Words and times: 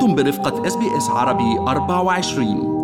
أنتم 0.00 0.14
برفقة 0.14 0.66
SBS 0.66 1.10
عربي 1.10 1.58
24 1.58 2.79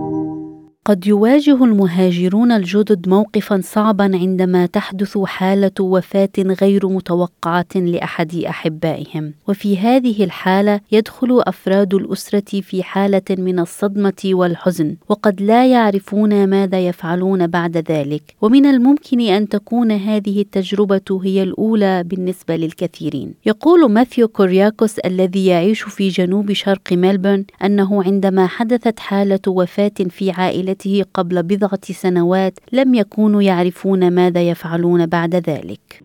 قد 0.86 1.06
يواجه 1.06 1.64
المهاجرون 1.64 2.52
الجدد 2.52 3.08
موقفا 3.08 3.60
صعبا 3.64 4.04
عندما 4.04 4.66
تحدث 4.66 5.18
حالة 5.18 5.70
وفاة 5.80 6.28
غير 6.38 6.88
متوقعة 6.88 7.66
لأحد 7.74 8.34
أحبائهم. 8.34 9.32
وفي 9.48 9.78
هذه 9.78 10.24
الحالة 10.24 10.80
يدخل 10.92 11.42
أفراد 11.46 11.94
الأسرة 11.94 12.60
في 12.60 12.82
حالة 12.82 13.22
من 13.30 13.58
الصدمة 13.58 14.22
والحزن 14.24 14.96
وقد 15.08 15.42
لا 15.42 15.66
يعرفون 15.66 16.46
ماذا 16.46 16.86
يفعلون 16.86 17.46
بعد 17.46 17.76
ذلك. 17.76 18.22
ومن 18.42 18.66
الممكن 18.66 19.20
أن 19.20 19.48
تكون 19.48 19.92
هذه 19.92 20.40
التجربة 20.40 21.20
هي 21.24 21.42
الأولى 21.42 22.02
بالنسبة 22.04 22.56
للكثيرين. 22.56 23.34
يقول 23.46 23.90
ماثيو 23.90 24.28
كورياكوس 24.28 24.98
الذي 24.98 25.46
يعيش 25.46 25.82
في 25.82 26.08
جنوب 26.08 26.52
شرق 26.52 26.92
ملبورن 26.92 27.44
أنه 27.64 28.02
عندما 28.04 28.46
حدثت 28.46 28.98
حالة 28.98 29.40
وفاة 29.46 29.92
في 30.10 30.30
عائلته 30.30 30.75
حياته 30.76 31.04
قبل 31.14 31.42
بضعة 31.42 31.84
سنوات 31.84 32.58
لم 32.72 32.94
يكونوا 32.94 33.42
يعرفون 33.42 34.10
ماذا 34.10 34.48
يفعلون 34.50 35.06
بعد 35.06 35.34
ذلك. 35.34 36.02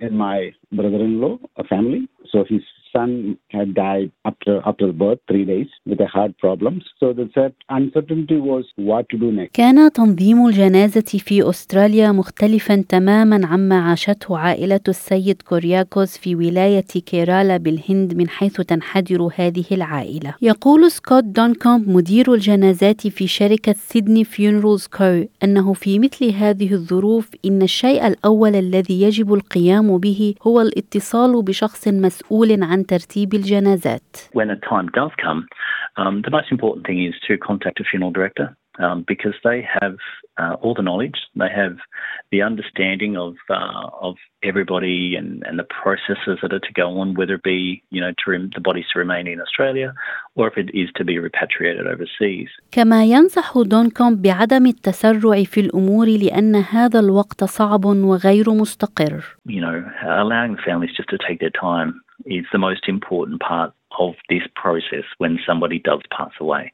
In 0.00 0.14
my 0.14 0.52
brother-in-law, 0.72 1.38
family. 1.70 2.06
So 2.32 2.44
his 2.44 2.62
son 2.92 3.10
had 3.56 3.68
died 3.74 4.10
after 4.30 4.54
after 4.70 4.86
birth, 5.02 5.20
three 5.28 5.46
days, 5.52 5.70
with 5.88 6.00
a 6.00 6.10
heart 6.14 6.32
problems. 6.44 6.82
So 7.00 7.06
the 7.12 7.26
uncertainty 7.68 8.38
was 8.50 8.64
what 8.76 9.08
to 9.10 9.16
do 9.18 9.32
next. 9.32 9.52
كان 9.52 9.92
تنظيم 9.92 10.46
الجنازة 10.46 11.00
في 11.00 11.48
أستراليا 11.48 12.12
مختلفا 12.12 12.84
تماما 12.88 13.46
عما 13.46 13.80
عاشته 13.80 14.38
عائلة 14.38 14.80
السيد 14.88 15.42
كورياكوس 15.42 16.18
في 16.18 16.36
ولاية 16.36 16.84
كيرالا 17.06 17.56
بالهند 17.56 18.14
من 18.14 18.28
حيث 18.28 18.60
تنحدر 18.60 19.28
هذه 19.36 19.64
العائلة. 19.72 20.34
يقول 20.42 20.90
سكوت 20.90 21.24
دونكومب 21.24 21.88
مدير 21.88 22.34
الجنازات 22.34 23.06
في 23.06 23.26
شركة 23.26 23.72
Sydney 23.72 24.24
Funerals 24.24 24.86
Co 24.86 25.24
أنه 25.44 25.72
في 25.72 25.98
مثل 25.98 26.30
هذه 26.30 26.72
الظروف 26.72 27.30
إن 27.44 27.62
الشيء 27.62 28.06
الأول 28.06 28.54
الذي 28.54 29.02
يجب 29.02 29.34
القيام 29.34 29.98
به 29.98 30.34
هو 30.42 30.60
الاتصال 30.60 31.42
بشخص 31.42 31.88
مسؤول 31.88 32.62
عن 32.62 32.81
ترتيب 32.86 33.34
الجنازات. 33.34 34.16
When 34.32 34.50
a 34.50 34.56
time 34.56 34.88
does 34.94 35.10
come, 35.24 35.46
um, 35.96 36.22
the 36.22 36.30
most 36.30 36.50
important 36.50 36.86
thing 36.86 37.04
is 37.04 37.14
to 37.28 37.38
contact 37.38 37.80
a 37.80 37.84
funeral 37.84 38.12
director 38.12 38.56
um, 38.78 39.04
because 39.06 39.34
they 39.44 39.66
have 39.80 39.96
uh, 40.38 40.54
all 40.62 40.74
the 40.74 40.82
knowledge, 40.82 41.18
they 41.36 41.50
have 41.54 41.76
the 42.30 42.40
understanding 42.40 43.16
of 43.16 43.34
uh, 43.50 43.88
of 44.00 44.16
everybody 44.42 45.14
and, 45.14 45.42
and 45.46 45.58
the 45.58 45.68
processes 45.82 46.38
that 46.40 46.52
are 46.52 46.58
to 46.58 46.72
go 46.74 46.98
on, 46.98 47.14
whether 47.14 47.34
it 47.34 47.42
be 47.42 47.82
you 47.90 48.00
know 48.00 48.12
to 48.24 48.30
rem- 48.30 48.50
the 48.54 48.60
bodies 48.60 48.86
to 48.92 48.98
remain 48.98 49.26
in 49.26 49.40
Australia 49.40 49.92
or 50.34 50.48
if 50.48 50.56
it 50.56 50.70
is 50.74 50.88
to 50.96 51.04
be 51.04 51.18
repatriated 51.18 51.86
overseas. 51.86 52.48
كما 52.70 53.04
ينصح 53.04 53.58
دونكوم 53.58 54.22
بعدم 54.22 54.66
التسرع 54.66 55.44
في 55.44 55.60
الأمور 55.60 56.06
لأن 56.06 56.56
هذا 56.56 57.00
الوقت 57.00 57.44
صعب 57.44 57.84
وغير 57.84 58.50
مستقر. 58.50 59.22
You 59.46 59.60
know, 59.60 59.84
allowing 60.06 60.56
the 60.56 60.62
families 60.62 60.90
just 60.96 61.10
to 61.10 61.18
take 61.28 61.40
their 61.40 61.50
time 61.50 62.00
is 62.26 62.44
the 62.52 62.58
most 62.58 62.88
important 62.88 63.40
part 63.40 63.72
of 63.98 64.14
this 64.28 64.42
process 64.54 65.04
when 65.18 65.38
somebody 65.46 65.78
does 65.78 66.00
pass 66.16 66.32
away. 66.40 66.72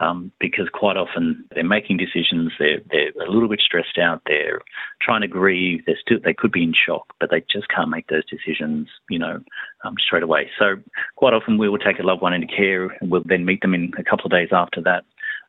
Um, 0.00 0.32
because 0.40 0.68
quite 0.72 0.96
often 0.96 1.44
they're 1.54 1.62
making 1.62 1.98
decisions, 1.98 2.52
they're, 2.58 2.80
they're 2.90 3.12
a 3.24 3.30
little 3.30 3.48
bit 3.48 3.60
stressed 3.60 3.96
out, 3.96 4.22
they're 4.26 4.60
trying 5.00 5.20
to 5.20 5.28
grieve, 5.28 5.82
they're 5.86 5.98
still, 6.00 6.18
they 6.24 6.34
could 6.34 6.50
be 6.50 6.64
in 6.64 6.74
shock, 6.74 7.14
but 7.20 7.30
they 7.30 7.44
just 7.48 7.68
can't 7.68 7.88
make 7.88 8.08
those 8.08 8.24
decisions, 8.28 8.88
you 9.08 9.18
know, 9.18 9.40
um, 9.84 9.94
straight 10.04 10.24
away. 10.24 10.50
So 10.58 10.74
quite 11.14 11.32
often 11.32 11.56
we 11.56 11.68
will 11.68 11.78
take 11.78 12.00
a 12.00 12.02
loved 12.02 12.22
one 12.22 12.34
into 12.34 12.48
care 12.48 12.88
and 13.00 13.10
we'll 13.10 13.22
then 13.24 13.44
meet 13.44 13.60
them 13.60 13.74
in 13.74 13.92
a 13.96 14.02
couple 14.02 14.24
of 14.24 14.32
days 14.32 14.48
after 14.50 14.80
that 14.82 15.04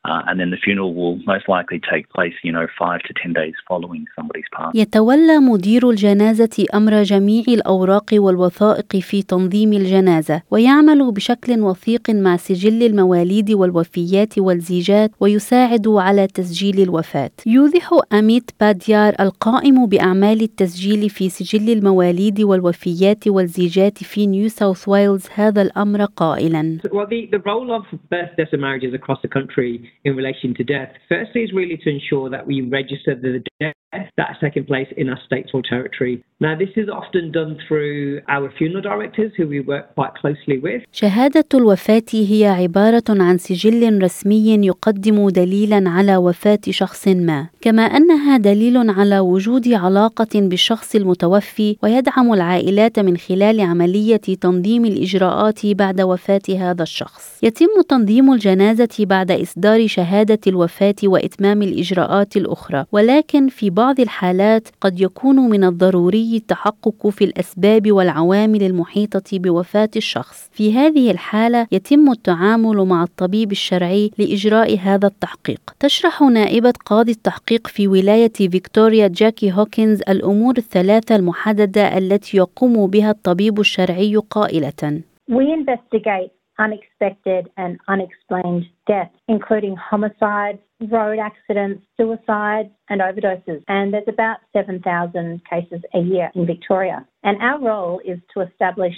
Uh, 0.05 0.21
and 0.27 0.35
then 0.39 0.49
the 0.55 0.61
funeral 0.65 0.91
will 0.99 1.17
most 1.33 1.47
likely 1.55 1.79
take 1.93 2.05
place, 2.15 2.35
you 2.47 2.51
know, 2.55 2.67
five 2.83 2.99
to 3.07 3.11
ten 3.21 3.31
days 3.33 3.55
following 3.69 4.03
somebody's 4.17 4.49
passing. 4.55 4.81
يتولى 4.81 5.39
مدير 5.39 5.89
الجنازة 5.89 6.65
أمر 6.75 7.03
جميع 7.03 7.43
الأوراق 7.47 8.09
والوثائق 8.13 8.95
في 8.95 9.21
تنظيم 9.21 9.73
الجنازة، 9.73 10.41
ويعمل 10.51 11.11
بشكل 11.11 11.61
وثيق 11.61 12.09
مع 12.09 12.37
سجل 12.37 12.83
المواليد 12.83 13.51
والوفيات 13.51 14.39
والزيجات 14.39 15.11
ويساعد 15.19 15.87
على 15.87 16.27
تسجيل 16.27 16.79
الوفاة. 16.79 17.31
يوضح 17.45 17.89
أميت 18.13 18.51
باديار 18.59 19.13
القائم 19.19 19.85
بأعمال 19.85 20.41
التسجيل 20.41 21.09
في 21.09 21.29
سجل 21.29 21.69
المواليد 21.69 22.41
والوفيات 22.41 23.27
والزيجات 23.27 24.03
في 24.03 24.27
نيو 24.27 24.49
ساوث 24.49 24.87
ويلز 24.87 25.27
هذا 25.35 25.61
الأمر 25.61 26.05
قائلا. 26.05 26.77
Well, 26.91 27.07
the, 27.07 27.27
the 27.31 27.39
role 27.39 27.71
of 27.75 27.83
birth, 28.11 28.31
deaths 28.37 28.53
and 28.53 28.61
marriages 28.61 28.93
across 28.93 29.19
the 29.21 29.27
country 29.27 29.91
in 30.03 30.15
relation 30.15 30.53
to 30.55 30.63
death. 30.63 30.89
Firstly, 31.09 31.41
is 31.41 31.51
really 31.53 31.77
to 31.77 31.89
ensure 31.89 32.29
that 32.29 32.45
we 32.45 32.61
register 32.61 33.15
the 33.15 33.43
death 33.59 33.73
that's 34.17 34.39
taking 34.41 34.65
place 34.65 34.87
in 34.97 35.09
our 35.09 35.19
states 35.25 35.51
or 35.53 35.61
territory. 35.67 36.23
Now, 36.45 36.55
this 36.63 36.73
is 36.83 36.87
often 37.01 37.25
done 37.39 37.53
through 37.63 38.21
our 38.35 38.47
funeral 38.57 38.83
directors 38.91 39.31
who 39.35 39.45
we 39.53 39.59
work 39.71 39.85
quite 39.95 40.13
closely 40.21 40.57
with. 40.65 40.81
شهادة 40.91 41.45
الوفاة 41.53 42.03
هي 42.11 42.45
عبارة 42.45 43.03
عن 43.09 43.37
سجل 43.37 44.03
رسمي 44.03 44.67
يقدم 44.67 45.29
دليلا 45.29 45.89
على 45.89 46.17
وفاة 46.17 46.59
شخص 46.69 47.07
ما، 47.07 47.47
كما 47.61 47.81
أنها 47.81 48.37
دليل 48.37 48.89
على 48.89 49.19
وجود 49.19 49.73
علاقة 49.73 50.27
بالشخص 50.35 50.95
المتوفي 50.95 51.77
ويدعم 51.83 52.33
العائلات 52.33 52.99
من 52.99 53.17
خلال 53.17 53.61
عملية 53.61 54.17
تنظيم 54.17 54.85
الإجراءات 54.85 55.65
بعد 55.65 56.01
وفاة 56.01 56.41
هذا 56.49 56.83
الشخص. 56.83 57.43
يتم 57.43 57.81
تنظيم 57.89 58.33
الجنازة 58.33 58.97
بعد 58.99 59.31
إصدار 59.31 59.87
شهادة 59.87 60.39
الوفاة 60.47 60.95
وإتمام 61.03 61.61
الإجراءات 61.61 62.37
الأخرى، 62.37 62.85
ولكن 62.91 63.47
في 63.47 63.69
بعض 63.69 63.99
الحالات 63.99 64.67
قد 64.81 65.01
يكون 65.01 65.35
من 65.35 65.63
الضروري 65.63 66.34
التحقق 66.37 67.07
في 67.07 67.23
الأسباب 67.23 67.91
والعوامل 67.91 68.63
المحيطة 68.63 69.23
بوفاة 69.33 69.89
الشخص. 69.95 70.49
في 70.51 70.73
هذه 70.73 71.11
الحالة 71.11 71.67
يتم 71.71 72.11
التعامل 72.11 72.77
مع 72.77 73.03
الطبيب 73.03 73.51
الشرعي 73.51 74.11
لإجراء 74.17 74.77
هذا 74.79 75.07
التحقيق. 75.07 75.61
تشرح 75.79 76.21
نائبة 76.21 76.73
قاضي 76.85 77.11
التحقيق 77.11 77.67
في 77.67 77.87
ولاية 77.87 78.31
فيكتوريا 78.33 79.07
جاكي 79.07 79.51
هوكنز 79.51 80.01
الأمور 80.09 80.57
الثلاثة 80.57 81.15
المحددة 81.15 81.97
التي 81.97 82.37
يقوم 82.37 82.87
بها 82.87 83.11
الطبيب 83.11 83.59
الشرعي 83.59 84.15
قائلة. 84.15 85.01
We 85.31 85.43
investigate 85.59 86.31
unexpected 86.59 87.49
and 87.57 87.79
unexplained 87.87 88.65
deaths, 88.87 89.15
including 89.27 89.75
homicides, 89.75 90.59
road 90.89 91.19
accidents, 91.19 91.83
suicides, 91.97 92.69
and 92.89 93.01
overdoses. 93.01 93.63
And 93.67 93.93
there's 93.93 94.07
about 94.07 94.37
7,000 94.53 95.41
cases 95.49 95.81
a 95.93 95.99
year 95.99 96.31
in 96.35 96.45
Victoria. 96.45 97.05
And 97.23 97.41
our 97.41 97.59
role 97.59 98.01
is 98.05 98.19
to 98.33 98.41
establish 98.41 98.93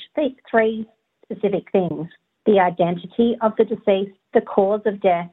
three 0.49 0.87
specific 1.23 1.71
things 1.71 2.07
the 2.45 2.59
identity 2.61 3.35
of 3.41 3.51
the 3.57 3.65
deceased, 3.65 4.17
the 4.33 4.39
cause 4.39 4.79
of 4.85 5.01
death, 5.01 5.29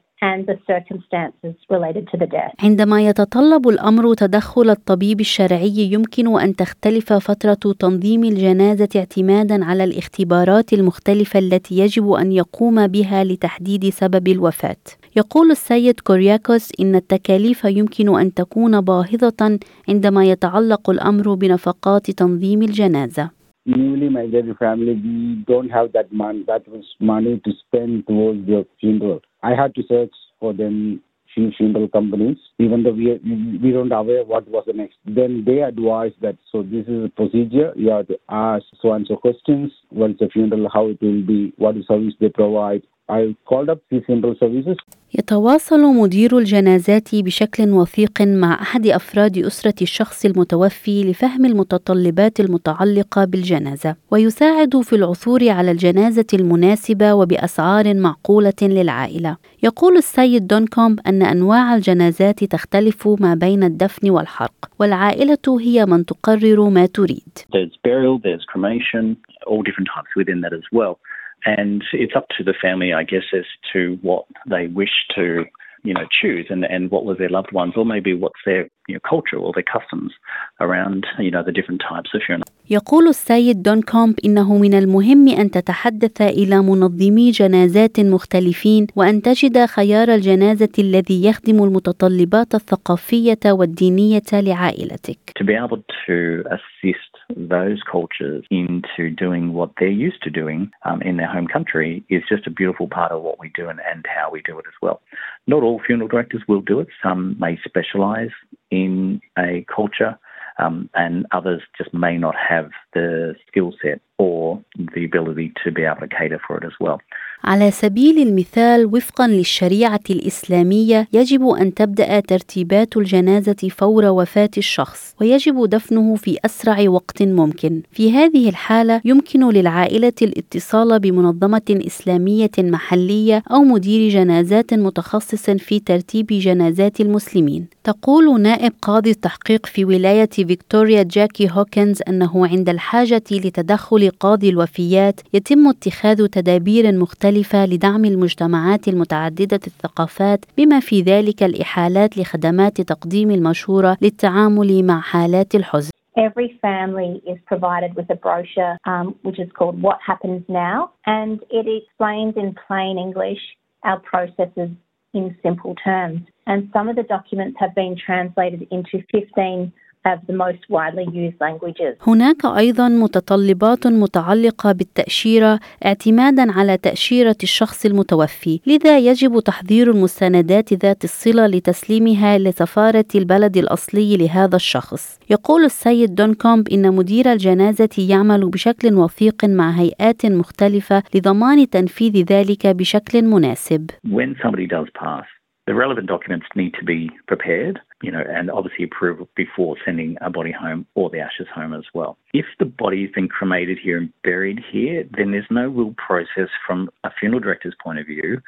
عندما 2.59 3.09
يتطلب 3.09 3.69
الأمر 3.69 4.15
تدخل 4.15 4.71
الطبيب 4.71 5.21
الشرعي 5.21 5.93
يمكن 5.93 6.41
أن 6.41 6.57
تختلف 6.57 7.13
فترة 7.13 7.73
تنظيم 7.79 8.25
الجنازة 8.25 8.89
اعتمادا 8.97 9.65
على 9.65 9.85
الاختبارات 9.85 10.73
المختلفة 10.73 11.39
التي 11.39 11.79
يجب 11.79 12.11
أن 12.13 12.33
يقوم 12.33 12.87
بها 12.87 13.25
لتحديد 13.25 13.89
سبب 13.89 14.29
الوفاة. 14.29 14.77
يقول 15.17 15.51
السيد 15.51 16.01
كورياكوس 16.01 16.73
إن 16.81 16.95
التكاليف 16.95 17.65
يمكن 17.65 18.19
أن 18.19 18.35
تكون 18.35 18.81
باهظة 18.81 19.59
عندما 19.89 20.25
يتعلق 20.25 20.91
الأمر 20.91 21.35
بنفقات 21.35 22.11
تنظيم 22.11 22.63
الجنازة. 22.63 23.44
Newly 23.67 24.09
migrated 24.09 24.57
family, 24.59 24.95
we 24.95 25.45
don't 25.47 25.71
have 25.71 25.93
that 25.93 26.13
money, 26.13 26.45
that 26.47 26.67
much 26.69 26.85
money 27.01 27.41
to 27.45 27.53
spend 27.67 28.07
towards 28.07 28.47
their 28.47 28.65
funeral. 28.81 29.21
I 29.43 29.55
had 29.55 29.75
to 29.77 29.83
search 29.89 30.13
for 30.41 30.53
them 30.53 31.03
few 31.35 31.51
funeral 31.57 31.89
companies, 31.89 32.37
even 32.59 32.83
though 32.83 32.93
we 32.93 33.19
we 33.63 33.73
don't 33.73 33.93
aware 33.93 34.25
what 34.25 34.47
was 34.49 34.65
the 34.67 34.73
next. 34.73 34.97
Then 35.05 35.43
they 35.45 35.61
advised 35.61 36.15
that 36.23 36.37
so 36.51 36.63
this 36.63 36.87
is 36.87 37.07
a 37.07 37.09
procedure. 37.09 37.73
You 37.77 37.91
have 37.91 38.07
to 38.09 38.19
ask 38.29 38.65
so 38.81 38.93
and 38.93 39.07
so 39.07 39.17
questions. 39.17 39.73
What's 39.91 40.19
the 40.19 40.29
funeral? 40.29 40.69
How 40.73 40.89
it 40.89 41.03
will 41.03 41.27
be? 41.27 41.53
What 41.57 41.77
is 41.77 41.87
service 41.87 42.15
they 42.21 42.29
provide? 42.29 42.83
I 43.09 43.37
called 43.45 43.69
up 43.69 43.81
the 43.91 44.01
funeral 44.07 44.35
services. 44.41 44.77
يتواصل 45.19 45.81
مدير 45.81 46.39
الجنازات 46.39 47.15
بشكل 47.15 47.71
وثيق 47.71 48.23
مع 48.23 48.55
أحد 48.63 48.87
أفراد 48.87 49.39
أسرة 49.39 49.75
الشخص 49.83 50.25
المتوفي 50.25 51.11
لفهم 51.11 51.45
المتطلبات 51.45 52.41
المتعلقة 52.41 53.25
بالجنازة 53.25 53.97
ويساعد 54.11 54.81
في 54.81 54.97
العثور 54.97 55.49
على 55.49 55.71
الجنازة 55.71 56.27
المناسبة 56.35 57.15
وبأسعار 57.15 57.95
معقولة 57.95 58.53
للعائلة 58.63 59.37
يقول 59.63 59.97
السيد 59.97 60.47
دونكومب 60.47 61.01
أن 61.07 61.23
أنواع 61.23 61.75
الجنازات 61.75 62.45
تختلف 62.45 63.09
ما 63.21 63.35
بين 63.35 63.63
الدفن 63.65 64.11
والحرق 64.11 64.71
والعائلة 64.81 65.61
هي 65.61 65.87
من 65.87 66.05
تقرر 66.07 66.69
ما 66.69 66.87
تريد 66.87 67.39
There's 67.39 67.77
burial, 67.85 68.19
there's 68.19 68.45
cremation, 68.53 69.17
all 69.47 69.63
different 69.63 69.89
types 69.95 70.13
within 70.17 70.41
that 70.41 70.53
as 70.53 70.67
well. 70.73 70.99
And 71.47 71.85
it's 71.93 72.17
up 72.17 72.29
to 72.39 72.45
the 72.45 72.55
family, 72.61 72.93
I 72.93 73.03
guess, 73.03 73.25
as 73.37 73.45
to 73.73 73.99
what 74.03 74.25
they 74.49 74.67
wish 74.69 75.07
to 75.15 75.45
you 75.85 75.93
know, 75.93 76.07
choose 76.11 76.47
and, 76.49 76.65
and 76.65 76.91
what 76.91 77.05
was 77.05 77.19
their 77.19 77.29
loved 77.29 77.53
ones, 77.53 77.75
or 77.77 77.85
maybe 77.85 78.15
what's 78.15 78.41
their 78.47 78.69
you 78.88 78.96
know, 78.96 79.02
culture 79.14 79.38
or 79.38 79.52
their 79.54 79.70
customs 79.76 80.12
around, 80.60 81.06
you 81.20 81.32
know, 81.32 81.44
the 81.44 81.52
different 81.52 81.82
types 81.90 82.10
of 82.16 82.22
funeral. 82.26 82.50
يقول 82.72 83.08
السيد 83.08 83.62
دون 83.62 83.82
كومب 83.82 84.20
إنه 84.26 84.58
من 84.58 84.74
المهم 84.74 85.28
أن 85.28 85.52
تتحدث 85.52 86.22
إلى 86.22 86.62
منظمي 86.62 87.32
جنازات 87.32 88.00
مختلفين 88.00 88.88
وأن 88.96 89.22
تجد 89.22 89.66
خيار 89.66 90.08
الجنازة 90.14 90.70
الذي 90.80 91.26
يخدم 91.26 91.64
المتطلبات 91.64 92.56
الثقافية 92.56 93.40
والدينية 93.46 94.30
لعائلتك. 94.34 95.18
To 95.40 95.44
be 95.44 95.56
able 95.66 95.84
to 96.08 96.44
assist 96.58 97.14
those 97.36 97.80
cultures 97.92 98.44
into 98.52 99.10
doing 99.26 99.54
what 99.54 99.70
they're 99.80 100.00
used 100.08 100.22
to 100.24 100.30
doing 100.30 100.72
um, 100.86 101.02
in 101.02 101.18
their 101.18 101.32
home 101.36 101.48
country 101.48 102.04
is 102.10 102.24
just 102.34 102.48
a 102.48 102.52
beautiful 102.52 102.88
part 102.88 103.12
of 103.12 103.22
what 103.22 103.40
we 103.40 103.52
do 103.56 103.70
and, 103.70 103.80
and 103.92 104.06
how 104.18 104.30
we 104.32 104.42
do 104.42 104.58
it 104.60 104.66
as 104.68 104.78
well. 104.82 105.02
Not 105.48 105.64
all 105.64 105.80
funeral 105.86 106.08
directors 106.08 106.44
will 106.48 106.62
do 106.62 106.80
it. 106.80 106.88
Some 107.04 107.36
may 107.40 107.58
specialize 107.70 108.34
in 108.75 109.21
a 109.39 109.65
culture 109.75 110.19
um, 110.59 110.91
and 110.95 111.27
others 111.33 111.63
just 111.77 111.93
may 111.95 112.17
not 112.17 112.35
have 112.37 112.71
the 112.93 113.35
skill 113.49 113.73
set 113.83 114.01
or 114.19 114.61
the 114.95 115.05
ability 115.05 115.53
to 115.65 115.71
be 115.71 115.83
able 115.85 116.01
to 116.01 116.09
cater 116.09 116.41
for 116.47 116.59
it 116.59 116.65
as 116.65 116.73
well. 116.81 117.01
على 117.45 117.71
سبيل 117.71 118.29
المثال 118.29 118.87
وفقا 118.87 119.29
للشريعة 119.29 120.01
الإسلامية 120.11 121.09
يجب 121.13 121.49
أن 121.49 121.75
تبدأ 121.75 122.21
ترتيبات 122.21 122.97
الجنازة 122.97 123.69
فور 123.71 124.05
وفاة 124.05 124.51
الشخص 124.59 125.15
ويجب 125.21 125.69
دفنه 125.69 126.15
في 126.15 126.39
أسرع 126.45 126.89
وقت 126.89 127.23
ممكن. 127.23 127.83
في 127.93 128.13
هذه 128.13 128.49
الحالة 128.49 129.01
يمكن 129.05 129.51
للعائلة 129.51 130.13
الاتصال 130.23 131.01
بمنظمة 131.01 131.81
إسلامية 131.87 132.51
محلية 132.59 133.43
أو 133.51 133.65
مدير 133.65 134.11
جنازات 134.11 134.75
متخصص 134.75 135.51
في 135.51 135.81
ترتيب 135.81 136.27
جنازات 136.27 137.01
المسلمين. 137.01 137.67
تقول 137.85 138.41
نائب 138.41 138.73
قاضي 138.83 139.11
التحقيق 139.11 139.67
في 139.67 139.85
ولاية 139.85 140.29
فيكتوريا 140.31 141.03
جاكي 141.03 141.49
هوكنز 141.51 142.03
أنه 142.09 142.47
عند 142.47 142.69
الحاجة 142.69 143.23
لتدخل 143.31 144.04
قاضي 144.09 144.49
الوفيات 144.49 145.21
يتم 145.35 145.69
اتخاذ 145.69 146.27
تدابير 146.27 146.93
مختلفة 146.93 147.67
لدعم 147.67 148.05
المجتمعات 148.05 148.89
المتعددة 148.89 149.61
الثقافات 149.67 150.45
بما 150.59 150.81
في 150.81 151.03
ذلك 151.03 151.43
الإحالات 151.43 152.19
لخدمات 152.19 152.81
تقديم 152.81 153.31
المشورة 153.31 153.97
للتعامل 154.03 154.85
مع 154.85 155.01
حالات 155.01 155.55
الحزن. 155.55 155.91
Every 156.17 156.59
family 156.63 157.21
is 157.27 157.39
provided 157.47 157.97
with 157.97 158.09
a 158.11 158.15
brochure 158.15 158.79
um, 158.87 159.17
which 159.23 159.41
is 159.41 159.51
called 159.59 159.83
What 159.83 159.99
Happens 160.11 160.43
Now, 160.49 160.93
and 161.07 161.41
it 161.51 161.67
explains 161.67 162.35
in 162.37 162.55
plain 162.67 162.99
English 162.99 163.43
our 163.83 163.99
processes 163.99 164.71
in 165.13 165.37
simple 165.43 165.75
terms. 165.77 166.21
And 166.47 166.69
some 166.73 166.89
of 166.89 166.97
the 166.97 167.03
documents 167.03 167.57
have 167.59 167.75
been 167.75 167.97
translated 167.97 168.67
into 168.71 169.03
15 169.13 169.73
of 170.07 170.19
the 170.29 170.37
most 170.45 170.63
widely 170.69 171.07
used 171.13 171.41
languages. 171.41 171.97
هناك 172.07 172.45
أيضا 172.45 172.89
متطلبات 172.89 173.87
متعلقة 173.87 174.73
بالتأشيرة 174.73 175.61
اعتمادا 175.87 176.53
على 176.53 176.77
تأشيرة 176.77 177.37
الشخص 177.43 177.87
المتوفي، 177.87 178.61
لذا 178.67 178.99
يجب 178.99 179.41
تحضير 179.41 179.91
المستندات 179.91 180.73
ذات 180.73 181.05
الصلة 181.05 181.47
لتسليمها 181.47 182.39
لسفارة 182.39 183.05
البلد 183.15 183.57
الأصلي 183.57 184.17
لهذا 184.17 184.57
الشخص. 184.57 185.19
يقول 185.31 185.65
السيد 185.65 186.15
دون 186.15 186.35
كومب 186.35 186.69
إن 186.69 186.95
مدير 186.95 187.33
الجنازة 187.33 187.89
يعمل 187.99 188.51
بشكل 188.51 188.95
وثيق 188.95 189.45
مع 189.45 189.71
هيئات 189.71 190.27
مختلفة 190.27 191.03
لضمان 191.15 191.71
تنفيذ 191.71 192.25
ذلك 192.33 192.67
بشكل 192.67 193.23
مناسب. 193.23 193.91
When 194.07 194.35
somebody 194.43 194.67
does 194.67 194.89
pass, 195.03 195.27
the 195.67 195.75
relevant 195.75 196.07
documents 196.07 196.47
need 196.55 196.75
to 196.75 196.85
be 196.85 197.11
prepared, 197.27 197.81
you 198.03 198.13
know, 198.13 198.23
and 198.29 198.51
obviously 198.51 198.85
approved 198.85 199.23
before 199.35 199.77
sending 199.85 200.17
a 200.21 200.29
body 200.29 200.53
home 200.53 200.87
or 200.95 201.09
the 201.09 201.21
ashes 201.21 201.47
home 201.55 201.73
as 201.73 201.85
well. 201.95 202.19
If 202.35 202.45
the 202.59 202.67
body's 202.67 203.11
been 203.15 203.29
cremated 203.29 203.79
here 203.83 203.97
and 203.97 204.13
buried 204.23 204.61
here, 204.71 205.05
then 205.17 205.31
there's 205.31 205.47
no 205.51 205.69
real 205.69 205.95
process 205.97 206.51
from 206.67 206.91
a 207.03 207.11
funeral 207.19 207.41
director's 207.41 207.75
point 207.83 207.99
of 207.99 208.07
view 208.07 208.41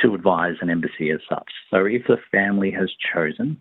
to 0.00 0.14
advise 0.14 0.56
an 0.60 0.70
embassy 0.70 1.10
as 1.10 1.20
such. 1.28 1.50
So 1.70 1.86
if 1.86 2.06
the 2.06 2.18
family 2.30 2.70
has 2.70 2.90
chosen 3.12 3.60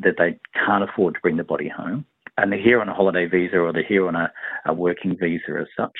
that 0.00 0.14
they 0.18 0.38
can't 0.54 0.88
afford 0.88 1.14
to 1.14 1.20
bring 1.20 1.36
the 1.36 1.44
body 1.44 1.68
home, 1.68 2.04
and 2.37 2.51
they're 2.51 2.61
here 2.61 2.81
on 2.81 2.89
a 2.89 2.93
holiday 2.93 3.25
visa 3.25 3.57
or 3.57 3.71
they're 3.71 3.83
here 3.83 4.07
on 4.07 4.15
a, 4.15 4.31
a 4.65 4.73
working 4.73 5.15
visa 5.19 5.51
as 5.59 5.67
such, 5.77 5.97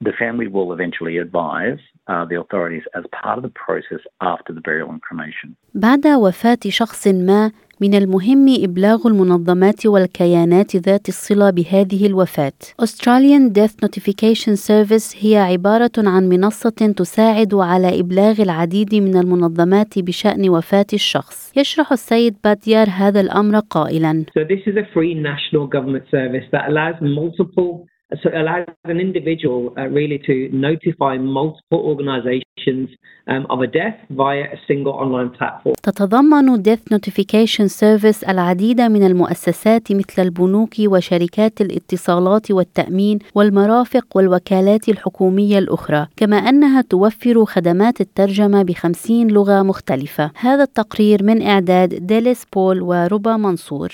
the 0.00 0.12
family 0.18 0.46
will 0.46 0.72
eventually 0.72 1.16
advise 1.18 1.78
uh, 2.08 2.24
the 2.24 2.38
authorities 2.40 2.82
as 2.94 3.04
part 3.12 3.38
of 3.38 3.42
the 3.42 3.54
process 3.66 4.02
after 4.20 4.52
the 4.52 4.60
burial 4.60 4.90
and 4.90 5.00
cremation. 5.02 5.56
بعد 5.74 6.06
وفاة 6.06 6.58
شخص 6.68 7.06
ما 7.08 7.52
من 7.81 7.93
المهم 7.93 8.45
إبلاغ 8.63 9.07
المنظمات 9.07 9.85
والكيانات 9.85 10.75
ذات 10.75 11.09
الصلة 11.09 11.49
بهذه 11.49 12.05
الوفاة. 12.05 12.59
Australian 12.81 13.53
Death 13.59 13.75
Notification 13.85 14.55
Service 14.55 15.15
هي 15.25 15.37
عبارة 15.37 15.91
عن 15.97 16.29
منصة 16.29 16.93
تساعد 16.97 17.53
على 17.53 17.99
إبلاغ 17.99 18.41
العديد 18.41 18.95
من 18.95 19.17
المنظمات 19.17 19.99
بشأن 19.99 20.49
وفاة 20.49 20.85
الشخص. 20.93 21.51
يشرح 21.57 21.91
السيد 21.91 22.35
باديار 22.43 22.87
هذا 22.89 23.21
الأمر 23.21 23.59
قائلا: 23.59 24.25
So 24.37 24.43
this 24.43 24.71
is 24.71 24.77
a 24.77 24.85
free 24.93 25.15
national 25.15 25.67
government 25.67 26.05
service 26.11 26.45
that 26.51 26.69
allows 26.69 27.01
multiple 27.01 27.90
so 28.19 28.29
it 28.29 28.35
allows 28.35 28.67
an 28.85 28.99
individual 28.99 29.73
uh, 29.77 29.87
really 29.87 30.19
to 30.19 30.49
notify 30.51 31.17
multiple 31.17 31.81
organizations 31.91 32.89
um, 33.27 33.45
of 33.49 33.61
a 33.61 33.67
death 33.67 33.97
via 34.09 34.43
a 34.55 34.59
single 34.67 34.93
online 34.93 35.29
platform. 35.29 35.75
تتضمن 35.83 36.63
Death 36.63 36.91
Notification 36.91 37.67
Service 37.67 38.29
العديد 38.29 38.81
من 38.81 39.03
المؤسسات 39.03 39.91
مثل 39.91 40.21
البنوك 40.21 40.73
وشركات 40.79 41.61
الاتصالات 41.61 42.51
والتأمين 42.51 43.19
والمرافق 43.35 44.05
والوكالات 44.15 44.89
الحكومية 44.89 45.59
الأخرى 45.59 46.07
كما 46.17 46.37
أنها 46.37 46.81
توفر 46.81 47.45
خدمات 47.45 48.01
الترجمة 48.01 48.63
بخمسين 48.63 49.27
لغة 49.27 49.63
مختلفة 49.63 50.31
هذا 50.35 50.63
التقرير 50.63 51.23
من 51.23 51.41
إعداد 51.41 52.07
ديليس 52.07 52.45
بول 52.53 52.81
وربا 52.81 53.37
منصور 53.37 53.93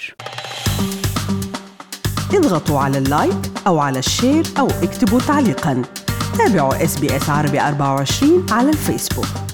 اضغطوا 2.33 2.79
على 2.79 2.97
ال 2.97 3.09
like 3.09 3.56
أو 3.67 3.79
على 3.79 3.99
ال 3.99 4.06
share 4.06 4.43
أو 4.59 4.67
اكتبوا 4.67 5.19
تعليقاً. 5.19 5.81
تابعوا 6.37 6.83
SBS 6.83 6.95
عربي 7.29 7.61
24 7.61 8.45
على 8.51 8.69
الفيسبوك. 8.69 9.46